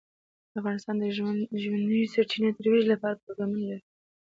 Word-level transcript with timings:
افغانستان 0.59 0.95
د 0.99 1.05
ژورې 1.61 2.11
سرچینې 2.13 2.49
د 2.51 2.57
ترویج 2.59 2.85
لپاره 2.93 3.19
پروګرامونه 3.23 3.61
لري. 3.69 3.81